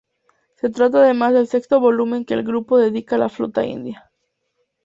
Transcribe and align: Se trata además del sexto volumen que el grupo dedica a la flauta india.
Se 0.55 0.71
trata 0.71 1.03
además 1.03 1.31
del 1.35 1.45
sexto 1.45 1.79
volumen 1.79 2.25
que 2.25 2.33
el 2.33 2.41
grupo 2.41 2.79
dedica 2.79 3.17
a 3.17 3.19
la 3.19 3.29
flauta 3.29 3.63
india. 3.63 4.09